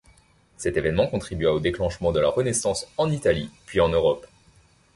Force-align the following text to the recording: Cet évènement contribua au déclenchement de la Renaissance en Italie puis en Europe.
Cet 0.57 0.77
évènement 0.77 1.05
contribua 1.05 1.53
au 1.53 1.59
déclenchement 1.59 2.11
de 2.11 2.19
la 2.19 2.29
Renaissance 2.29 2.87
en 2.97 3.11
Italie 3.11 3.51
puis 3.67 3.81
en 3.81 3.89
Europe. 3.89 4.25